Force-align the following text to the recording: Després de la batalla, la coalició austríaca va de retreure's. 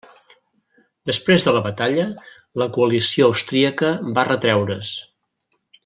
Després 1.09 1.45
de 1.49 1.53
la 1.57 1.61
batalla, 1.67 2.05
la 2.63 2.69
coalició 2.79 3.29
austríaca 3.31 3.93
va 4.17 4.25
de 4.25 4.29
retreure's. 4.33 4.99